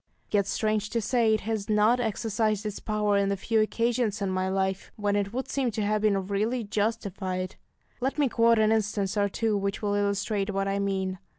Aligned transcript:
Yet, 0.31 0.47
strange 0.47 0.89
to 0.89 0.99
say, 0.99 1.31
it 1.35 1.41
has 1.41 1.69
not 1.69 1.99
exercised 1.99 2.65
its 2.65 2.79
power 2.79 3.17
in 3.17 3.29
the 3.29 3.37
few 3.37 3.61
occasions 3.61 4.19
in 4.19 4.31
my 4.31 4.49
life 4.49 4.91
when 4.95 5.15
it 5.15 5.31
would 5.31 5.47
seem 5.47 5.69
to 5.73 5.83
have 5.83 6.01
been 6.01 6.25
really 6.25 6.63
justified. 6.63 7.55
Let 7.99 8.17
me 8.17 8.27
quote 8.27 8.57
an 8.57 8.71
instance 8.71 9.15
or 9.15 9.29
two 9.29 9.55
which 9.55 9.83
will 9.83 9.93
illustrate 9.93 10.49
what 10.51 10.67
I 10.67 10.79
mean. 10.79 11.19